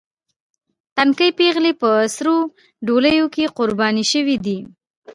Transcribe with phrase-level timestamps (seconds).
[0.95, 2.35] تنکۍ پېغلې په سرو
[2.85, 4.57] ډولیو کې قرباني شوې دي.